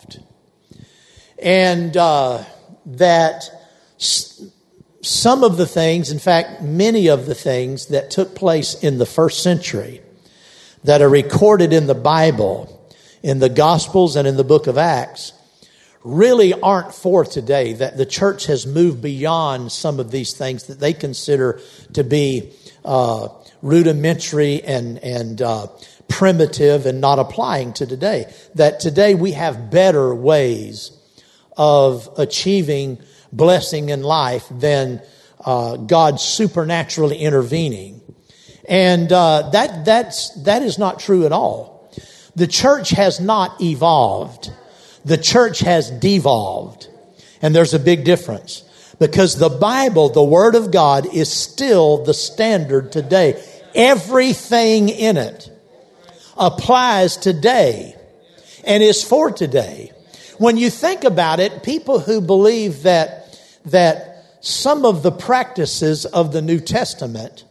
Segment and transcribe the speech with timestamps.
[1.43, 2.45] and uh,
[2.87, 3.51] that
[3.99, 9.07] some of the things, in fact, many of the things that took place in the
[9.07, 10.03] first century
[10.85, 15.33] that are recorded in the Bible, in the Gospels, and in the book of Acts,
[16.03, 17.75] really aren't for today.
[17.75, 21.61] That the church has moved beyond some of these things that they consider
[21.93, 22.53] to be
[22.85, 23.29] uh,
[23.63, 25.67] rudimentary and and uh,
[26.09, 28.33] primitive and not applying to today.
[28.55, 30.93] That today we have better ways
[31.57, 32.99] of achieving
[33.33, 35.03] blessing in life than
[35.45, 38.01] uh, God supernaturally intervening.
[38.69, 41.93] And uh, that, that's, that is not true at all.
[42.37, 44.53] The church has not evolved.
[45.05, 46.89] The church has devolved.
[47.43, 48.65] And there's a big difference.
[48.99, 53.43] Because the Bible, the Word of God, is still the standard today.
[53.75, 55.51] Everything in it
[56.37, 57.97] applies today
[58.65, 59.93] and is for today
[60.41, 66.33] when you think about it, people who believe that, that some of the practices of
[66.33, 67.45] the New Testament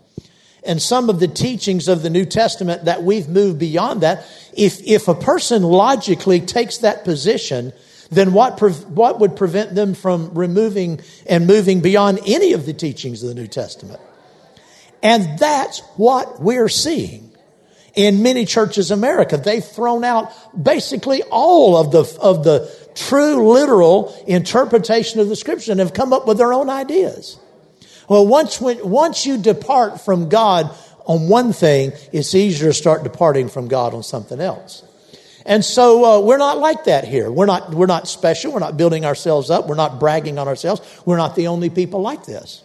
[0.64, 4.82] and some of the teachings of the New Testament that we've moved beyond that, if,
[4.88, 7.74] if a person logically takes that position,
[8.10, 12.74] then what, pre- what would prevent them from removing and moving beyond any of the
[12.74, 14.00] teachings of the New Testament?
[15.04, 17.29] And that's what we're seeing
[18.00, 19.36] in many churches in America.
[19.36, 20.32] They've thrown out
[20.64, 26.14] basically all of the, of the true literal interpretation of the scripture and have come
[26.14, 27.38] up with their own ideas.
[28.08, 30.74] Well, once, when, once you depart from God
[31.08, 34.81] on one thing, it's easier to start departing from God on something else.
[35.46, 37.30] And so uh, we're not like that here.
[37.30, 38.54] We're not, we're not special.
[38.54, 39.68] We're not building ourselves up.
[39.68, 40.81] We're not bragging on ourselves.
[41.06, 42.64] We're not the only people like this.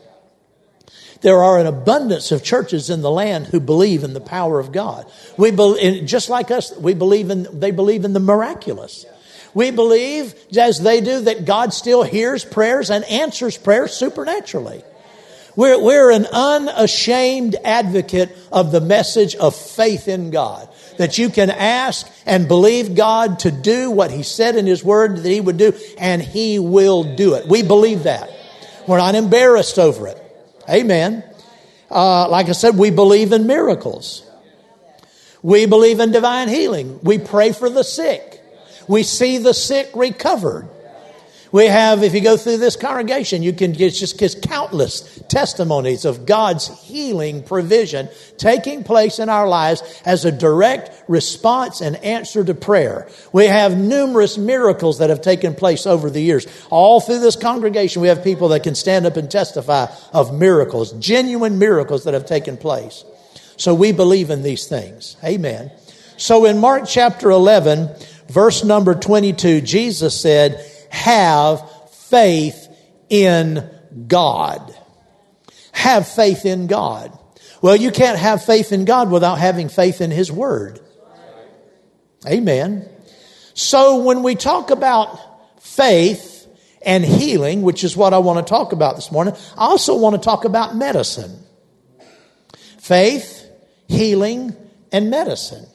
[1.20, 4.72] There are an abundance of churches in the land who believe in the power of
[4.72, 5.10] God.
[5.36, 9.06] We believe, just like us, we believe in, they believe in the miraculous.
[9.54, 14.82] We believe, as they do, that God still hears prayers and answers prayers supernaturally.
[15.56, 20.68] We're, we're an unashamed advocate of the message of faith in God.
[20.98, 25.18] That you can ask and believe God to do what He said in His Word
[25.18, 27.46] that He would do, and He will do it.
[27.46, 28.30] We believe that.
[28.86, 30.20] We're not embarrassed over it.
[30.68, 31.24] Amen.
[31.90, 34.28] Uh, like I said, we believe in miracles.
[35.42, 37.00] We believe in divine healing.
[37.02, 38.42] We pray for the sick.
[38.88, 40.68] We see the sick recovered.
[41.54, 46.04] We have, if you go through this congregation, you can get just get countless testimonies
[46.04, 52.42] of God's healing provision taking place in our lives as a direct response and answer
[52.42, 53.06] to prayer.
[53.32, 56.44] We have numerous miracles that have taken place over the years.
[56.70, 60.90] All through this congregation, we have people that can stand up and testify of miracles,
[60.94, 63.04] genuine miracles that have taken place.
[63.58, 65.16] So we believe in these things.
[65.22, 65.70] Amen.
[66.16, 67.90] So in Mark chapter 11,
[68.26, 72.68] verse number 22, Jesus said, have faith
[73.10, 73.68] in
[74.06, 74.74] God.
[75.72, 77.18] Have faith in God.
[77.60, 80.80] Well, you can't have faith in God without having faith in His Word.
[82.26, 82.88] Amen.
[83.54, 85.18] So when we talk about
[85.60, 86.46] faith
[86.82, 90.14] and healing, which is what I want to talk about this morning, I also want
[90.14, 91.38] to talk about medicine.
[92.78, 93.48] Faith,
[93.88, 94.54] healing,
[94.92, 95.66] and medicine.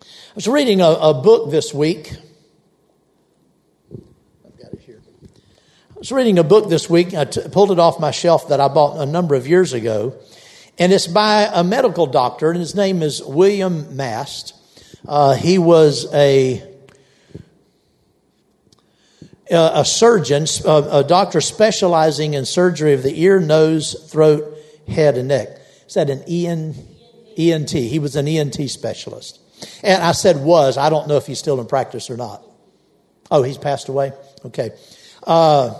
[0.00, 2.12] I was reading a, a book this week
[5.96, 7.14] I was reading a book this week.
[7.14, 10.14] I t- pulled it off my shelf that I bought a number of years ago.
[10.76, 14.54] And it's by a medical doctor, and his name is William Mast.
[15.08, 16.62] Uh, he was a,
[19.50, 24.54] a surgeon, a, doctor specializing in surgery of the ear, nose, throat,
[24.86, 25.48] head, and neck.
[25.86, 26.74] Is that an EN,
[27.38, 27.70] ENT?
[27.70, 29.40] He was an ENT specialist.
[29.82, 30.76] And I said was.
[30.76, 32.42] I don't know if he's still in practice or not.
[33.30, 34.12] Oh, he's passed away?
[34.44, 34.72] Okay.
[35.26, 35.74] Uh,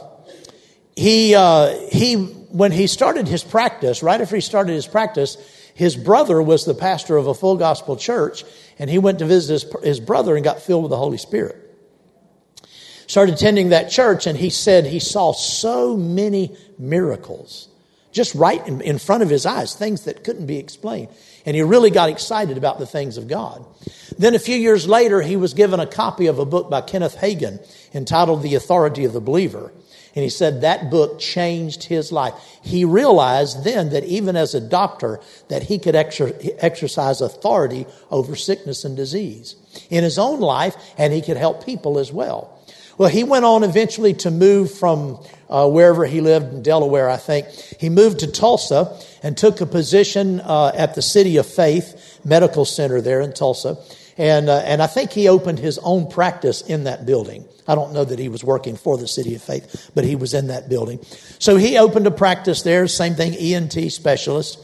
[0.96, 5.37] he, uh, he, when he started his practice, right after he started his practice,
[5.75, 8.44] his brother was the pastor of a full gospel church,
[8.78, 11.62] and he went to visit his, his brother and got filled with the Holy Spirit.
[13.06, 17.69] Started attending that church, and he said he saw so many miracles
[18.10, 21.08] just right in, in front of his eyes, things that couldn't be explained.
[21.44, 23.64] And he really got excited about the things of God.
[24.19, 27.16] Then a few years later, he was given a copy of a book by Kenneth
[27.16, 27.60] Hagin
[27.94, 29.70] entitled The Authority of the Believer.
[30.16, 32.32] And he said that book changed his life.
[32.62, 38.34] He realized then that even as a doctor, that he could exer- exercise authority over
[38.34, 39.56] sickness and disease
[39.90, 42.58] in his own life, and he could help people as well.
[42.96, 47.18] Well, he went on eventually to move from uh, wherever he lived in Delaware, I
[47.18, 47.48] think.
[47.78, 52.64] He moved to Tulsa and took a position uh, at the City of Faith Medical
[52.64, 53.76] Center there in Tulsa.
[54.16, 57.46] And, uh, and I think he opened his own practice in that building.
[57.68, 60.34] I don't know that he was working for the City of Faith, but he was
[60.34, 61.02] in that building.
[61.38, 64.58] So he opened a practice there, same thing, ENT specialist.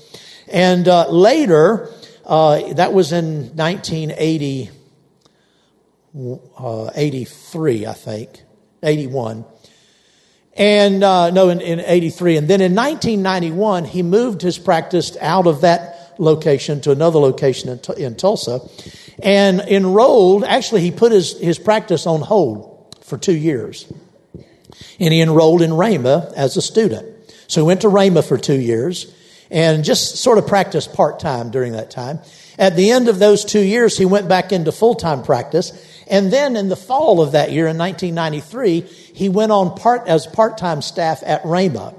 [0.48, 1.90] And uh, later,
[2.24, 4.70] uh, that was in 1980,
[6.58, 8.42] uh, 83, I think,
[8.82, 9.44] 81.
[10.54, 12.36] And uh, no, in, in 83.
[12.36, 17.70] And then in 1991, he moved his practice out of that location to another location
[17.70, 18.60] in, in Tulsa
[19.22, 20.44] and enrolled.
[20.44, 22.71] Actually, he put his, his practice on hold
[23.12, 23.92] for two years.
[24.98, 27.06] And he enrolled in Rhema as a student.
[27.46, 29.14] So he went to Rhema for two years
[29.50, 32.20] and just sort of practiced part time during that time.
[32.58, 35.72] At the end of those two years, he went back into full time practice.
[36.08, 40.26] And then in the fall of that year, in 1993, he went on part as
[40.26, 41.94] part time staff at Rhema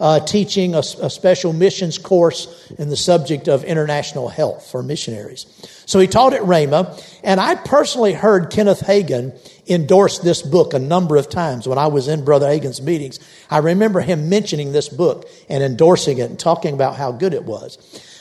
[0.00, 5.46] uh, teaching a, a, special missions course in the subject of international health for missionaries.
[5.86, 10.78] So he taught at Rhema, and I personally heard Kenneth Hagin endorse this book a
[10.78, 13.18] number of times when I was in Brother Hagin's meetings.
[13.50, 17.44] I remember him mentioning this book and endorsing it and talking about how good it
[17.44, 17.78] was.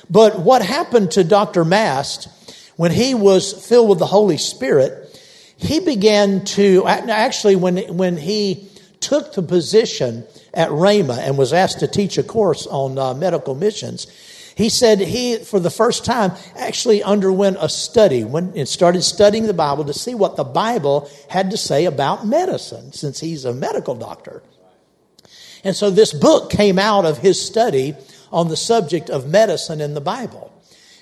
[0.09, 1.65] But what happened to Dr.
[1.65, 2.29] Mast
[2.75, 4.99] when he was filled with the Holy Spirit,
[5.57, 8.69] he began to, actually, when, when he
[8.99, 13.53] took the position at Rhema and was asked to teach a course on uh, medical
[13.53, 14.07] missions,
[14.55, 19.47] he said he, for the first time, actually underwent a study when and started studying
[19.47, 23.53] the Bible to see what the Bible had to say about medicine, since he's a
[23.53, 24.43] medical doctor.
[25.63, 27.95] And so this book came out of his study
[28.31, 30.51] on the subject of medicine in the Bible.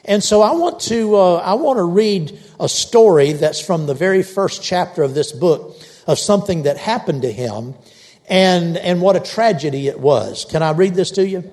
[0.06, 3.94] And so I want to uh, I want to read a story that's from the
[3.94, 5.78] very first chapter of this book
[6.08, 7.76] of something that happened to him
[8.28, 10.46] and, and what a tragedy it was.
[10.46, 11.52] Can I read this to you?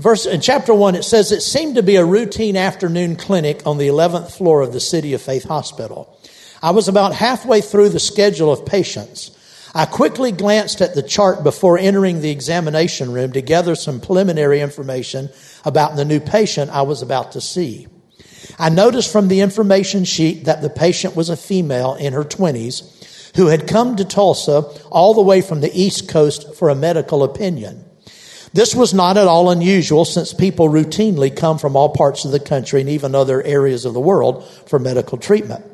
[0.00, 3.76] Verse in chapter 1 it says it seemed to be a routine afternoon clinic on
[3.76, 6.18] the 11th floor of the City of Faith Hospital.
[6.62, 9.30] I was about halfway through the schedule of patients.
[9.74, 14.62] I quickly glanced at the chart before entering the examination room to gather some preliminary
[14.62, 15.28] information
[15.66, 17.86] about the new patient I was about to see.
[18.58, 23.36] I noticed from the information sheet that the patient was a female in her 20s
[23.36, 27.22] who had come to Tulsa all the way from the East Coast for a medical
[27.22, 27.84] opinion.
[28.52, 32.40] This was not at all unusual since people routinely come from all parts of the
[32.40, 35.64] country and even other areas of the world for medical treatment.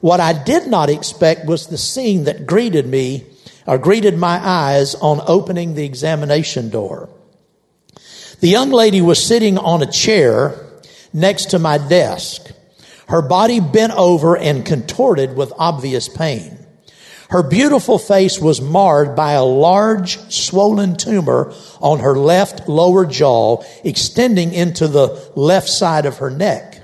[0.00, 3.24] What I did not expect was the scene that greeted me
[3.66, 7.08] or greeted my eyes on opening the examination door.
[8.40, 10.60] The young lady was sitting on a chair
[11.12, 12.50] next to my desk,
[13.08, 16.63] her body bent over and contorted with obvious pain.
[17.30, 23.62] Her beautiful face was marred by a large swollen tumor on her left lower jaw,
[23.82, 26.80] extending into the left side of her neck.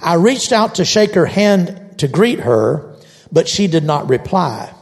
[0.00, 2.96] I reached out to shake her hand to greet her,
[3.30, 4.72] but she did not reply.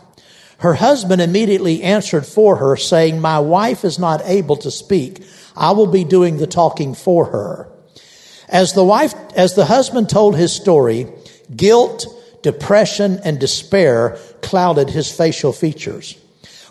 [0.58, 5.24] Her husband immediately answered for her, saying, My wife is not able to speak.
[5.56, 7.68] I will be doing the talking for her.
[8.48, 11.08] As the wife, as the husband told his story,
[11.54, 12.06] guilt,
[12.42, 16.16] depression, and despair clouded his facial features.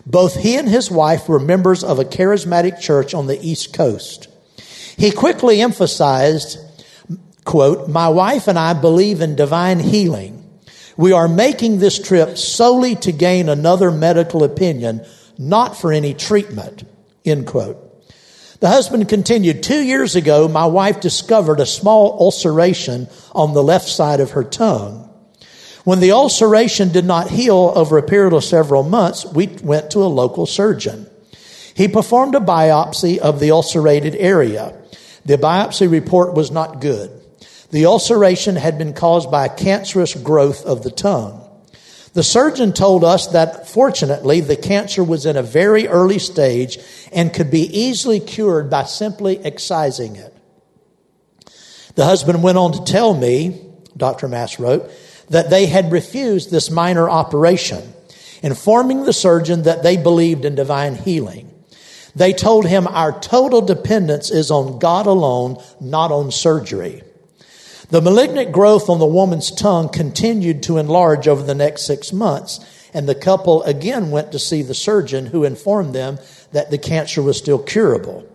[0.06, 4.28] Both he and his wife were members of a charismatic church on the East Coast.
[4.98, 6.58] He quickly emphasized,
[7.46, 10.38] quote, My wife and I believe in divine healing.
[10.98, 15.06] We are making this trip solely to gain another medical opinion,
[15.38, 16.84] not for any treatment,
[17.26, 17.88] end quote.
[18.60, 23.88] The husband continued, Two years ago, my wife discovered a small ulceration on the left
[23.88, 25.11] side of her tongue.
[25.84, 30.00] When the ulceration did not heal over a period of several months, we went to
[30.00, 31.08] a local surgeon.
[31.74, 34.78] He performed a biopsy of the ulcerated area.
[35.26, 37.10] The biopsy report was not good.
[37.72, 41.48] The ulceration had been caused by a cancerous growth of the tongue.
[42.14, 46.78] The surgeon told us that fortunately the cancer was in a very early stage
[47.14, 50.36] and could be easily cured by simply excising it.
[51.96, 54.28] The husband went on to tell me, Dr.
[54.28, 54.92] Mast wrote,
[55.32, 57.94] that they had refused this minor operation,
[58.44, 61.50] informing the surgeon that they believed in divine healing.
[62.16, 67.04] They told him our total dependence is on God alone, not on surgery.
[67.90, 72.60] The malignant growth on the woman's tongue continued to enlarge over the next six months,
[72.94, 76.20] and the couple again went to see the surgeon who informed them
[76.52, 78.28] that the cancer was still curable.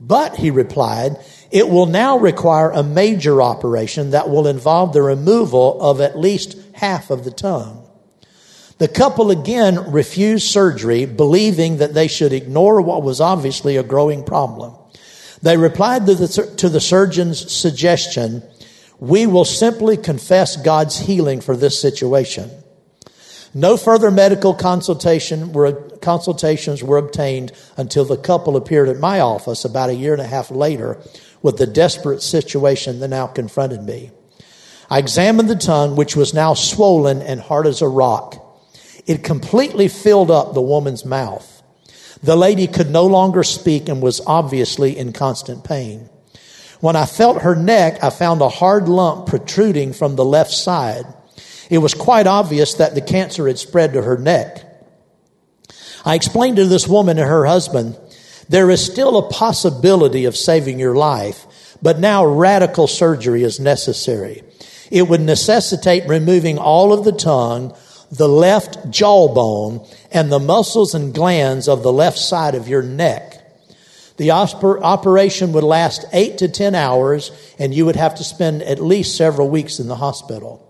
[0.00, 1.16] But, he replied,
[1.56, 6.54] it will now require a major operation that will involve the removal of at least
[6.74, 7.82] half of the tongue.
[8.76, 14.22] The couple again refused surgery, believing that they should ignore what was obviously a growing
[14.22, 14.74] problem.
[15.40, 18.42] They replied to the, to the surgeon's suggestion
[18.98, 22.50] we will simply confess God's healing for this situation.
[23.54, 25.72] No further medical consultation were,
[26.02, 30.26] consultations were obtained until the couple appeared at my office about a year and a
[30.26, 30.98] half later
[31.42, 34.10] with the desperate situation that now confronted me.
[34.88, 38.42] I examined the tongue, which was now swollen and hard as a rock.
[39.06, 41.62] It completely filled up the woman's mouth.
[42.22, 46.08] The lady could no longer speak and was obviously in constant pain.
[46.80, 51.04] When I felt her neck, I found a hard lump protruding from the left side.
[51.70, 54.62] It was quite obvious that the cancer had spread to her neck.
[56.04, 57.98] I explained to this woman and her husband,
[58.48, 61.46] there is still a possibility of saving your life,
[61.82, 64.42] but now radical surgery is necessary.
[64.90, 67.76] It would necessitate removing all of the tongue,
[68.10, 73.32] the left jawbone, and the muscles and glands of the left side of your neck.
[74.16, 78.80] The operation would last eight to 10 hours, and you would have to spend at
[78.80, 80.62] least several weeks in the hospital.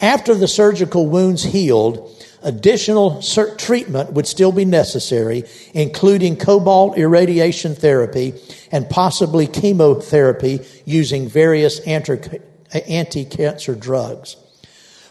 [0.00, 2.10] After the surgical wounds healed,
[2.44, 3.20] additional
[3.58, 8.34] treatment would still be necessary, including cobalt irradiation therapy
[8.70, 14.36] and possibly chemotherapy using various anti cancer drugs.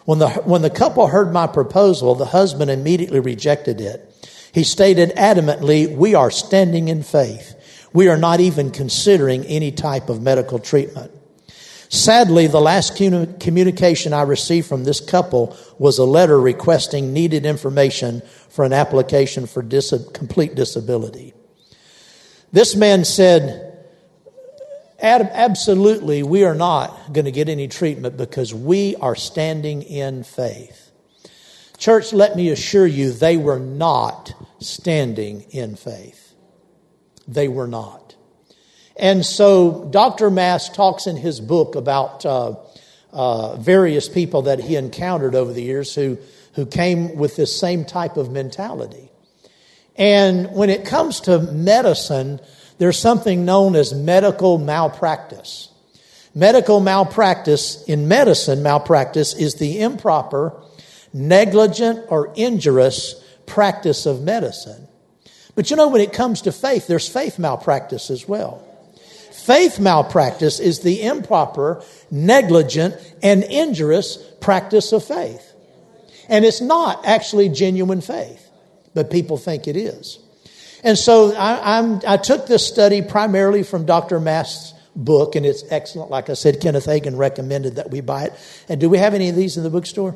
[0.05, 4.09] When the, when the couple heard my proposal, the husband immediately rejected it.
[4.53, 7.89] He stated adamantly, We are standing in faith.
[7.93, 11.11] We are not even considering any type of medical treatment.
[11.93, 18.23] Sadly, the last communication I received from this couple was a letter requesting needed information
[18.49, 21.35] for an application for dis- complete disability.
[22.51, 23.77] This man said,
[24.99, 30.89] Absolutely, we are not going to get any treatment because we are standing in faith.
[31.77, 36.33] Church, let me assure you, they were not standing in faith.
[37.27, 38.02] They were not.
[38.95, 40.29] And so Dr.
[40.29, 42.55] Mast talks in his book about uh,
[43.11, 46.17] uh, various people that he encountered over the years who,
[46.53, 49.09] who came with this same type of mentality.
[49.95, 52.39] And when it comes to medicine,
[52.77, 55.69] there's something known as medical malpractice.
[56.35, 60.59] Medical malpractice, in medicine, malpractice is the improper,
[61.13, 64.87] negligent, or injurious practice of medicine.
[65.55, 68.67] But you know, when it comes to faith, there's faith malpractice as well.
[69.43, 75.51] Faith malpractice is the improper, negligent, and injurious practice of faith.
[76.29, 78.49] And it's not actually genuine faith,
[78.93, 80.19] but people think it is.
[80.81, 84.21] And so I, I took this study primarily from Dr.
[84.21, 86.09] Mast's book, and it's excellent.
[86.09, 88.33] Like I said, Kenneth Hagin recommended that we buy it.
[88.69, 90.15] And do we have any of these in the bookstore?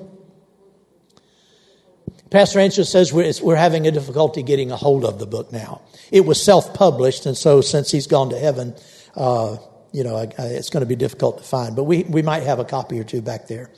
[2.29, 5.81] Pastor Ansel says we're, we're, having a difficulty getting a hold of the book now.
[6.11, 8.75] It was self-published, and so since he's gone to heaven,
[9.17, 9.57] uh,
[9.91, 11.75] you know, I, I, it's going to be difficult to find.
[11.75, 13.69] But we, we might have a copy or two back there.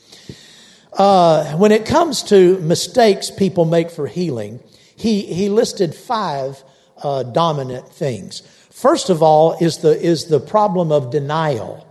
[0.94, 4.60] Uh, when it comes to mistakes people make for healing,
[4.96, 6.62] he, he listed five
[7.02, 8.42] uh, dominant things.
[8.70, 11.88] First of all is the, is the problem of denial.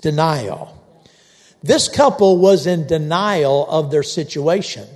[0.00, 0.70] Denial.
[1.62, 4.86] This couple was in denial of their situation.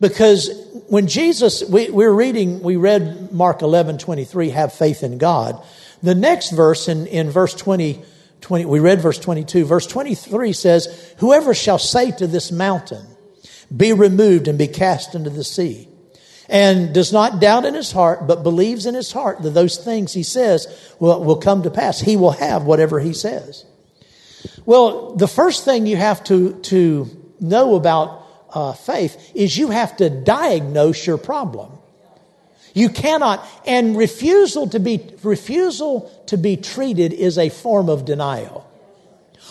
[0.00, 0.50] Because
[0.88, 5.62] when Jesus, we, we're reading, we read Mark 11, 23, have faith in God.
[6.06, 8.00] The next verse in, in verse 20,
[8.40, 13.04] 20, we read verse 22, verse 23 says, Whoever shall say to this mountain,
[13.76, 15.88] be removed and be cast into the sea,
[16.48, 20.12] and does not doubt in his heart, but believes in his heart that those things
[20.12, 20.68] he says
[21.00, 23.64] will, will come to pass, he will have whatever he says.
[24.64, 29.96] Well, the first thing you have to, to know about uh, faith is you have
[29.96, 31.75] to diagnose your problem.
[32.74, 38.70] You cannot, and refusal to be refusal to be treated is a form of denial.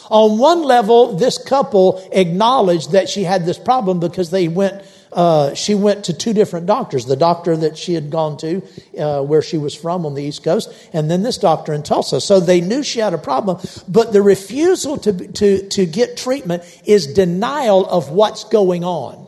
[0.09, 4.83] On one level, this couple acknowledged that she had this problem because they went
[5.15, 8.61] uh, she went to two different doctors the doctor that she had gone to
[8.99, 12.19] uh, where she was from on the East Coast, and then this doctor in Tulsa.
[12.19, 13.57] So they knew she had a problem,
[13.87, 19.24] but the refusal to, to, to get treatment is denial of what's going on.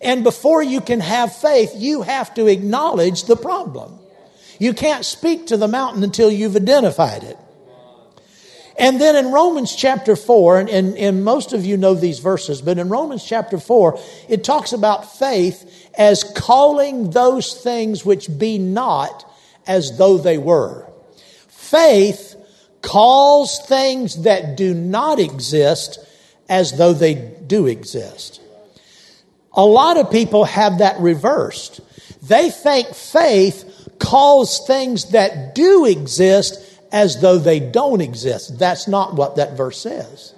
[0.00, 3.98] And before you can have faith, you have to acknowledge the problem.
[4.58, 7.38] You can't speak to the mountain until you've identified it.
[8.78, 12.62] And then in Romans chapter 4, and, and, and, most of you know these verses,
[12.62, 18.56] but in Romans chapter 4, it talks about faith as calling those things which be
[18.56, 19.28] not
[19.66, 20.88] as though they were.
[21.48, 22.36] Faith
[22.80, 25.98] calls things that do not exist
[26.48, 28.40] as though they do exist.
[29.58, 31.80] A lot of people have that reversed.
[32.22, 36.62] They think faith calls things that do exist
[36.92, 38.56] as though they don't exist.
[38.56, 40.32] That's not what that verse says.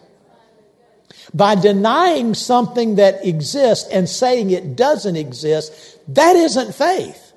[1.34, 7.29] By denying something that exists and saying it doesn't exist, that isn't faith.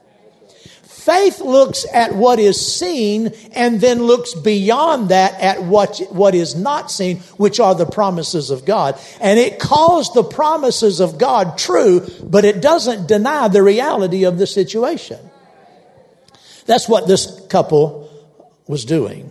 [1.04, 6.56] Faith looks at what is seen and then looks beyond that at what, what is
[6.56, 8.98] not seen, which are the promises of God.
[9.20, 14.38] And it calls the promises of God true, but it doesn't deny the reality of
[14.38, 15.20] the situation.
[16.68, 18.10] That's what this couple
[18.66, 19.30] was doing.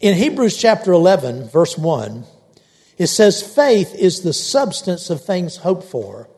[0.00, 2.24] In Hebrews chapter 11, verse 1,
[2.98, 6.28] it says, Faith is the substance of things hoped for,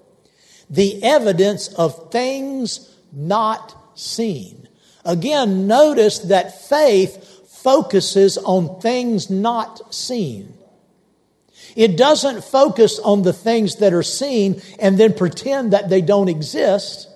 [0.73, 4.67] the evidence of things not seen.
[5.05, 10.55] Again, notice that faith focuses on things not seen.
[11.77, 16.29] It doesn't focus on the things that are seen and then pretend that they don't
[16.29, 17.09] exist.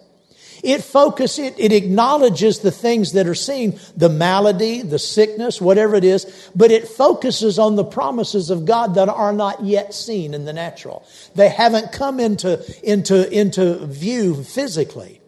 [0.62, 5.94] It focuses, it, it acknowledges the things that are seen, the malady, the sickness, whatever
[5.94, 10.34] it is, but it focuses on the promises of God that are not yet seen
[10.34, 11.06] in the natural.
[11.34, 15.20] They haven't come into, into, into view physically.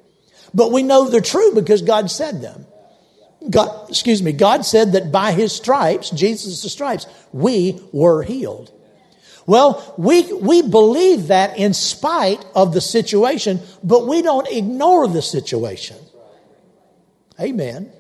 [0.54, 2.66] But we know they're true because God said them.
[3.50, 8.72] God, excuse me, God said that by his stripes, Jesus' stripes, we were healed.
[9.48, 15.22] Well, we, we believe that in spite of the situation, but we don't ignore the
[15.22, 15.96] situation.
[17.40, 17.90] Amen.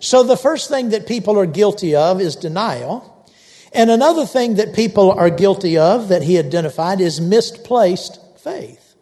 [0.00, 3.28] So the first thing that people are guilty of is denial.
[3.74, 8.94] And another thing that people are guilty of that he identified is misplaced faith.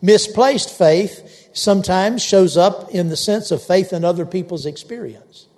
[0.00, 5.48] Misplaced faith sometimes shows up in the sense of faith in other people's experience.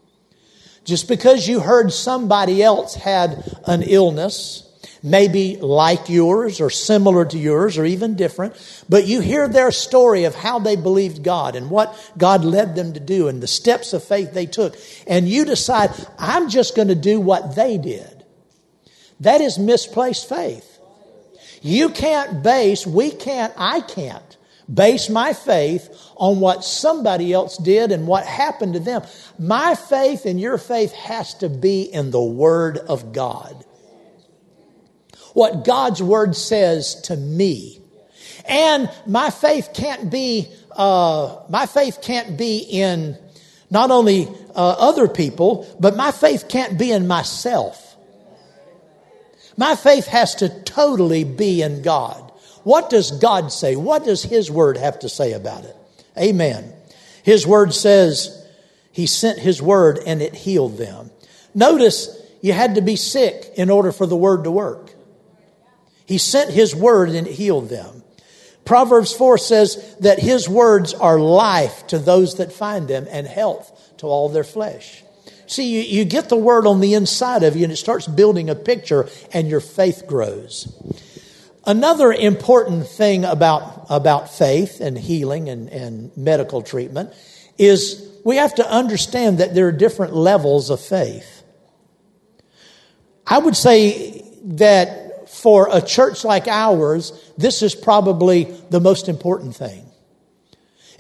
[0.86, 4.71] Just because you heard somebody else had an illness,
[5.02, 8.54] maybe like yours or similar to yours or even different,
[8.88, 12.92] but you hear their story of how they believed God and what God led them
[12.92, 16.88] to do and the steps of faith they took, and you decide, I'm just going
[16.88, 18.24] to do what they did.
[19.20, 20.68] That is misplaced faith.
[21.62, 24.36] You can't base, we can't, I can't
[24.72, 29.02] base my faith on what somebody else did and what happened to them.
[29.38, 33.64] My faith and your faith has to be in the Word of God
[35.33, 37.81] what God's word says to me.
[38.47, 43.16] And my faith can't be, uh, my faith can't be in
[43.71, 47.97] not only uh, other people, but my faith can't be in myself.
[49.57, 52.31] My faith has to totally be in God.
[52.64, 53.77] What does God say?
[53.77, 55.77] What does His Word have to say about it?
[56.18, 56.73] Amen.
[57.23, 58.47] His Word says
[58.92, 61.11] He sent His Word and it healed them.
[61.55, 62.09] Notice
[62.40, 64.91] you had to be sick in order for the Word to work.
[66.06, 68.02] He sent his word and healed them.
[68.64, 73.96] Proverbs 4 says that his words are life to those that find them and health
[73.98, 75.02] to all their flesh.
[75.46, 78.48] See, you, you get the word on the inside of you and it starts building
[78.48, 80.72] a picture and your faith grows.
[81.66, 87.12] Another important thing about, about faith and healing and, and medical treatment
[87.58, 91.42] is we have to understand that there are different levels of faith.
[93.26, 95.01] I would say that
[95.42, 99.85] for a church like ours, this is probably the most important thing.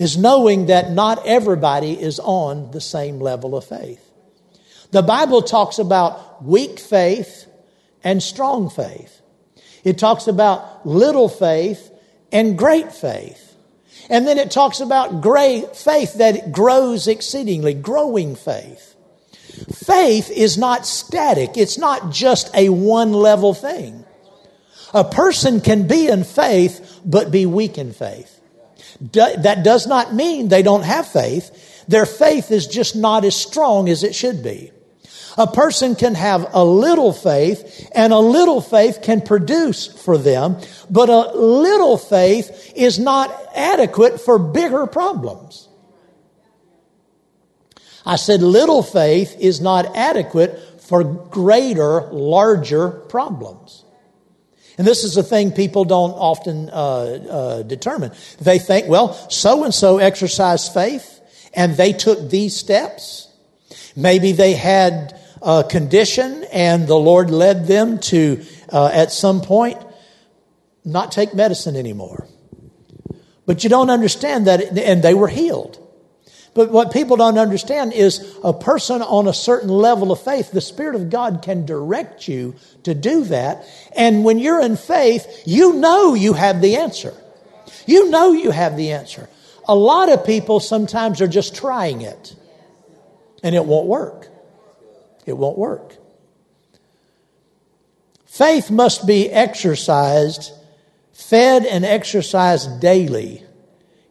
[0.00, 4.04] Is knowing that not everybody is on the same level of faith.
[4.90, 7.46] The Bible talks about weak faith
[8.02, 9.20] and strong faith.
[9.84, 11.92] It talks about little faith
[12.32, 13.54] and great faith.
[14.10, 18.96] And then it talks about great faith that grows exceedingly, growing faith.
[19.86, 21.56] Faith is not static.
[21.56, 24.04] It's not just a one level thing.
[24.94, 28.40] A person can be in faith, but be weak in faith.
[29.00, 31.84] Do, that does not mean they don't have faith.
[31.88, 34.70] Their faith is just not as strong as it should be.
[35.38, 40.58] A person can have a little faith and a little faith can produce for them,
[40.90, 45.68] but a little faith is not adequate for bigger problems.
[48.04, 53.84] I said little faith is not adequate for greater, larger problems.
[54.78, 58.12] And this is a thing people don't often uh, uh, determine.
[58.40, 61.20] They think, well, so and so exercised faith
[61.54, 63.28] and they took these steps.
[63.96, 69.78] Maybe they had a condition and the Lord led them to, uh, at some point,
[70.84, 72.28] not take medicine anymore.
[73.44, 75.81] But you don't understand that, and they were healed.
[76.54, 80.60] But what people don't understand is a person on a certain level of faith, the
[80.60, 83.64] Spirit of God can direct you to do that.
[83.96, 87.14] And when you're in faith, you know you have the answer.
[87.86, 89.30] You know you have the answer.
[89.66, 92.34] A lot of people sometimes are just trying it,
[93.42, 94.28] and it won't work.
[95.24, 95.96] It won't work.
[98.26, 100.52] Faith must be exercised,
[101.12, 103.44] fed and exercised daily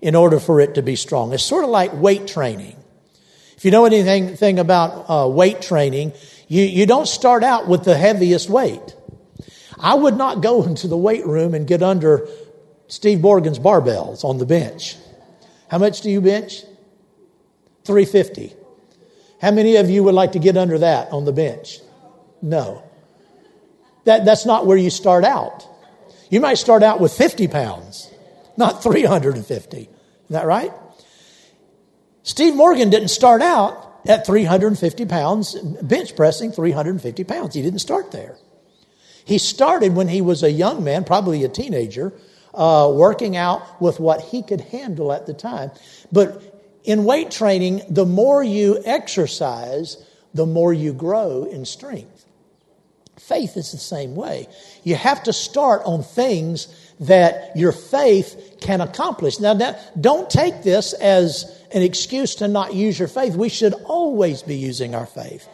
[0.02, 1.32] in order for it to be strong.
[1.34, 2.76] It's sort of like weight training.
[3.56, 6.14] If you know anything about uh, weight training,
[6.48, 8.96] you, you don't start out with the heaviest weight.
[9.80, 12.28] I would not go into the weight room and get under
[12.88, 14.98] Steve Morgan's barbells on the bench.
[15.70, 16.64] How much do you bench?
[17.86, 18.54] 350.
[19.42, 21.80] How many of you would like to get under that on the bench?
[22.42, 22.84] No.
[24.06, 25.68] That, that's not where you start out.
[26.30, 28.11] You might start out with 50 pounds
[28.58, 29.78] not 350.
[29.78, 29.90] Isn't
[30.30, 30.72] that right?
[32.24, 37.56] Steve Morgan didn't start out at 350 pounds, bench pressing 350 pounds.
[37.56, 38.38] He didn't start there.
[39.26, 42.14] He started when he was a young man, probably a teenager,
[42.54, 45.72] uh, working out with what he could handle at the time.
[46.12, 46.42] But
[46.84, 49.98] in weight training, the more you exercise,
[50.34, 52.26] the more you grow in strength.
[53.18, 54.48] Faith is the same way.
[54.84, 56.68] You have to start on things
[57.02, 59.40] that your faith can accomplish.
[59.40, 63.36] Now, don't take this as an excuse to not use your faith.
[63.36, 65.48] We should always be using our faith.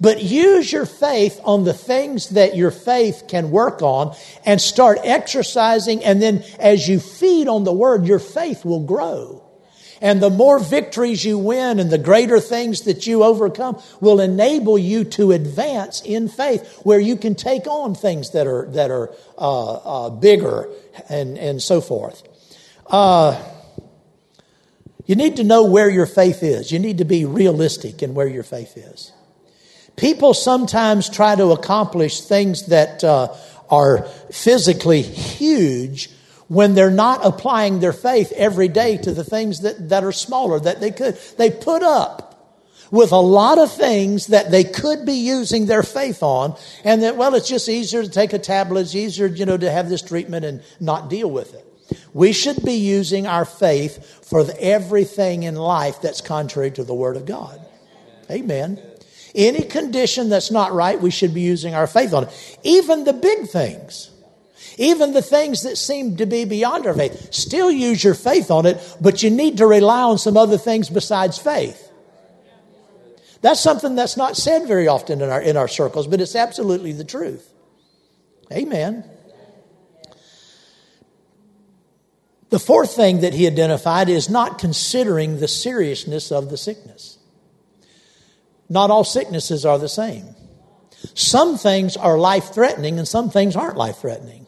[0.00, 4.98] But use your faith on the things that your faith can work on and start
[5.04, 6.02] exercising.
[6.02, 9.43] And then as you feed on the word, your faith will grow.
[10.04, 14.76] And the more victories you win and the greater things that you overcome will enable
[14.76, 19.14] you to advance in faith where you can take on things that are, that are
[19.38, 20.68] uh, uh, bigger
[21.08, 22.22] and, and so forth.
[22.86, 23.42] Uh,
[25.06, 26.70] you need to know where your faith is.
[26.70, 29.10] You need to be realistic in where your faith is.
[29.96, 33.34] People sometimes try to accomplish things that uh,
[33.70, 36.10] are physically huge
[36.54, 40.60] when they're not applying their faith every day to the things that, that are smaller
[40.60, 41.16] that they could.
[41.36, 42.30] They put up
[42.90, 47.16] with a lot of things that they could be using their faith on and that,
[47.16, 48.82] well, it's just easier to take a tablet.
[48.82, 51.66] It's easier, you know, to have this treatment and not deal with it.
[52.14, 57.16] We should be using our faith for everything in life that's contrary to the Word
[57.16, 57.60] of God.
[58.30, 58.80] Amen.
[59.34, 62.58] Any condition that's not right, we should be using our faith on it.
[62.62, 64.10] Even the big things.
[64.78, 68.66] Even the things that seem to be beyond our faith, still use your faith on
[68.66, 71.90] it, but you need to rely on some other things besides faith.
[73.40, 76.92] That's something that's not said very often in our, in our circles, but it's absolutely
[76.92, 77.46] the truth.
[78.50, 79.04] Amen.
[82.50, 87.18] The fourth thing that he identified is not considering the seriousness of the sickness.
[88.68, 90.34] Not all sicknesses are the same.
[91.14, 94.46] Some things are life threatening and some things aren't life threatening.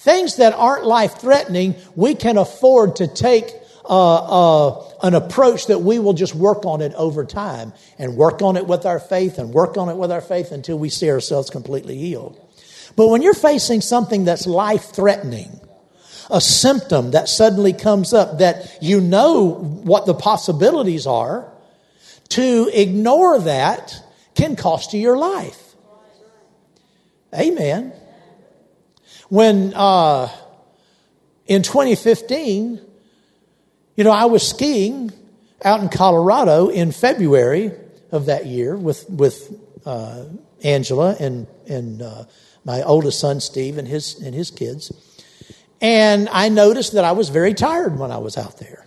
[0.00, 3.52] Things that aren't life threatening, we can afford to take
[3.84, 8.40] uh, uh, an approach that we will just work on it over time and work
[8.40, 11.10] on it with our faith and work on it with our faith until we see
[11.10, 12.40] ourselves completely healed.
[12.96, 15.60] But when you're facing something that's life threatening,
[16.30, 21.52] a symptom that suddenly comes up that you know what the possibilities are,
[22.30, 24.02] to ignore that
[24.34, 25.74] can cost you your life.
[27.34, 27.92] Amen.
[29.30, 30.28] When uh,
[31.46, 32.80] in 2015,
[33.94, 35.12] you know, I was skiing
[35.64, 37.70] out in Colorado in February
[38.10, 40.24] of that year with with uh,
[40.64, 42.24] Angela and and uh,
[42.64, 44.92] my oldest son Steve and his and his kids,
[45.80, 48.84] and I noticed that I was very tired when I was out there.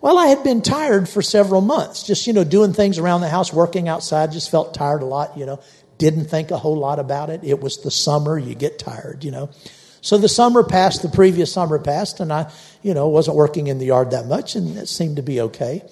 [0.00, 3.28] Well, I had been tired for several months, just you know, doing things around the
[3.28, 4.30] house, working outside.
[4.30, 5.60] Just felt tired a lot, you know
[6.02, 7.44] didn't think a whole lot about it.
[7.44, 9.50] It was the summer, you get tired, you know.
[10.00, 12.50] So the summer passed, the previous summer passed, and I,
[12.82, 15.82] you know, wasn't working in the yard that much, and it seemed to be okay.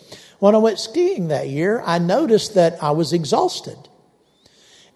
[0.40, 3.78] When I went skiing that year, I noticed that I was exhausted.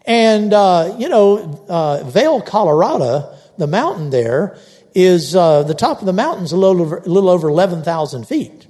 [0.05, 4.59] And, uh, you know, uh, Vail, Colorado, the mountain there,
[4.97, 8.67] is uh, the top of the mountain is a little over, little over 11,000 feet.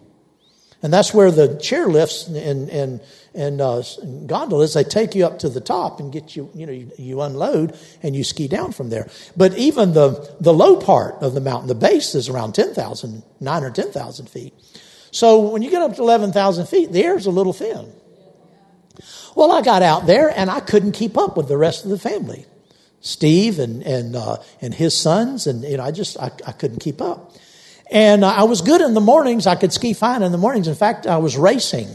[0.83, 3.01] And that's where the chairlifts and, and,
[3.35, 3.83] and uh,
[4.27, 7.21] gondolas, they take you up to the top and get you, you know, you, you,
[7.21, 9.09] unload and you ski down from there.
[9.37, 13.65] But even the, the low part of the mountain, the base is around 10,000, 9
[13.65, 14.55] or 10,000 feet.
[15.11, 17.93] So when you get up to 11,000 feet, the air's a little thin.
[19.35, 21.99] Well, I got out there and I couldn't keep up with the rest of the
[21.99, 22.47] family.
[23.01, 26.79] Steve and, and, uh, and his sons, and you know, I just, I, I couldn't
[26.79, 27.33] keep up.
[27.91, 29.47] And I was good in the mornings.
[29.47, 30.69] I could ski fine in the mornings.
[30.69, 31.89] In fact, I was racing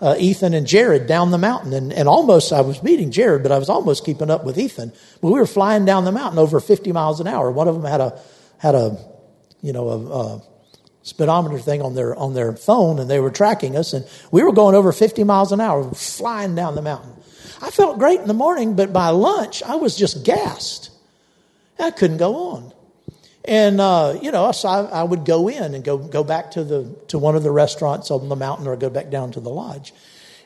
[0.00, 1.72] uh, Ethan and Jared down the mountain.
[1.72, 4.92] And, and almost, I was beating Jared, but I was almost keeping up with Ethan.
[5.20, 7.50] But we were flying down the mountain over 50 miles an hour.
[7.50, 8.20] One of them had a,
[8.58, 8.98] had a,
[9.62, 10.42] you know, a, a
[11.02, 13.92] speedometer thing on their, on their phone and they were tracking us.
[13.92, 17.12] And we were going over 50 miles an hour, flying down the mountain.
[17.62, 20.90] I felt great in the morning, but by lunch, I was just gassed.
[21.78, 22.72] I couldn't go on.
[23.46, 26.64] And uh, you know, so I, I, would go in and go go back to
[26.64, 29.50] the to one of the restaurants on the mountain, or go back down to the
[29.50, 29.92] lodge.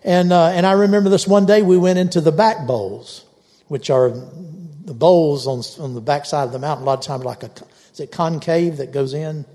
[0.04, 3.24] And uh, and I remember this one day we went into the back bowls,
[3.68, 6.84] which are the bowls on on the back side of the mountain.
[6.84, 7.50] A lot of times, like a
[7.92, 9.46] is it concave that goes in,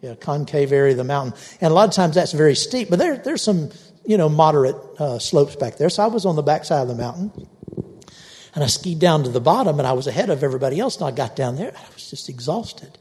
[0.00, 1.38] yeah, concave area of the mountain.
[1.60, 3.70] And a lot of times that's very steep, but there there's some
[4.04, 5.90] you know moderate uh, slopes back there.
[5.90, 7.48] So I was on the back side of the mountain,
[8.54, 10.96] and I skied down to the bottom, and I was ahead of everybody else.
[10.96, 12.98] And I got down there, and I was just exhausted.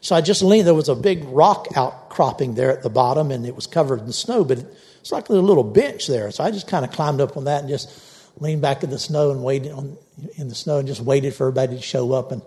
[0.00, 0.66] So I just leaned.
[0.66, 4.12] There was a big rock outcropping there at the bottom, and it was covered in
[4.12, 4.58] snow, but
[5.00, 6.30] it's like a little bench there.
[6.30, 7.90] So I just kind of climbed up on that and just
[8.38, 9.98] leaned back in the snow and waited on,
[10.36, 12.32] in the snow and just waited for everybody to show up.
[12.32, 12.42] And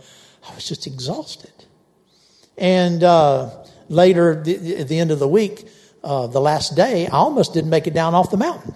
[0.49, 1.51] I was just exhausted.
[2.57, 4.45] And uh, later, at
[4.87, 5.67] the end of the week,
[6.03, 8.75] uh, the last day, I almost didn't make it down off the mountain.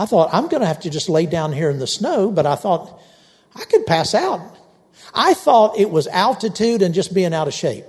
[0.00, 2.46] I thought, I'm going to have to just lay down here in the snow, but
[2.46, 2.98] I thought,
[3.54, 4.40] I could pass out.
[5.12, 7.84] I thought it was altitude and just being out of shape.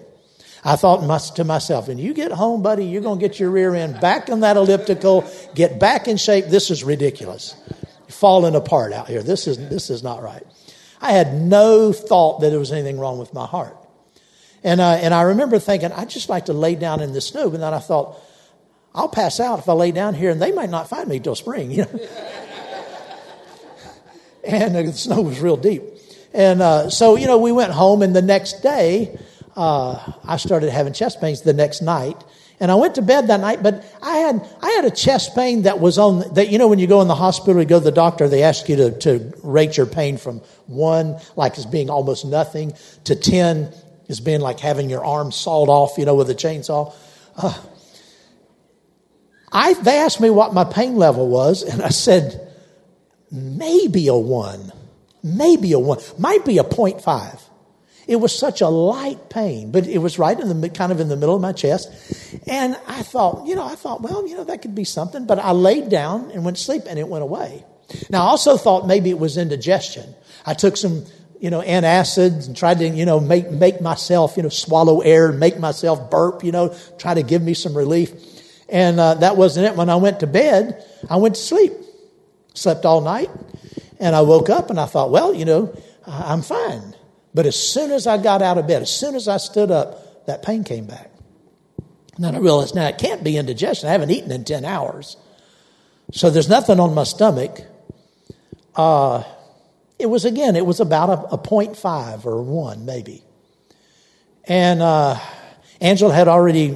[0.62, 0.98] I thought
[1.38, 4.30] to myself, when you get home, buddy, you're going to get your rear end back
[4.30, 5.24] on that elliptical,
[5.56, 6.48] get back in shape.
[6.48, 7.56] This is ridiculous.
[7.70, 9.24] You're falling apart out here.
[9.24, 10.44] This is, this is not right.
[11.00, 13.78] I had no thought that there was anything wrong with my heart.
[14.66, 17.50] And, uh, and I remember thinking, I'd just like to lay down in the snow.
[17.50, 18.20] But then I thought,
[18.94, 21.36] I'll pass out if I lay down here, and they might not find me till
[21.36, 21.72] spring.
[21.72, 22.00] You know?
[24.44, 25.84] and the snow was real deep.
[26.34, 29.18] And uh, so, you know, we went home, and the next day,
[29.56, 32.22] uh, I started having chest pains the next night.
[32.60, 35.64] And I went to bed that night, but I had, I had a chest pain
[35.64, 37.84] that was on, that, you know, when you go in the hospital, you go to
[37.84, 41.90] the doctor, they ask you to, to rate your pain from one, like as being
[41.90, 42.74] almost nothing,
[43.06, 43.74] to 10
[44.10, 46.94] as being like having your arm sawed off, you know, with a chainsaw.
[47.36, 47.60] Uh,
[49.52, 52.48] I, they asked me what my pain level was, and I said,
[53.32, 54.72] maybe a one,
[55.24, 57.42] maybe a one, might be a 0.5.
[58.08, 61.08] It was such a light pain, but it was right in the kind of in
[61.08, 61.90] the middle of my chest.
[62.48, 65.26] And I thought, you know, I thought, well, you know, that could be something.
[65.26, 67.64] But I laid down and went to sleep, and it went away.
[68.10, 70.16] Now, I also thought maybe it was indigestion.
[70.46, 71.06] I took some,
[71.40, 75.30] you know, antacids and tried to, you know, make make myself, you know, swallow air,
[75.30, 78.12] and make myself burp, you know, try to give me some relief.
[78.72, 79.76] And uh, that wasn't it.
[79.76, 81.74] When I went to bed, I went to sleep.
[82.54, 83.30] Slept all night.
[84.00, 86.96] And I woke up and I thought, well, you know, I'm fine.
[87.34, 90.26] But as soon as I got out of bed, as soon as I stood up,
[90.26, 91.12] that pain came back.
[92.16, 93.90] And then I realized now it can't be indigestion.
[93.90, 95.18] I haven't eaten in 10 hours.
[96.14, 97.62] So there's nothing on my stomach.
[98.76, 99.24] Uh,
[100.00, 103.24] it was, again, it was about a, a 0.5 or 1, maybe.
[104.46, 105.20] And uh,
[105.82, 106.70] Angela had already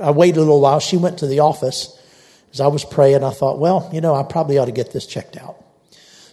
[0.00, 0.80] I waited a little while.
[0.80, 1.94] She went to the office.
[2.52, 5.06] As I was praying, I thought, well, you know, I probably ought to get this
[5.06, 5.62] checked out.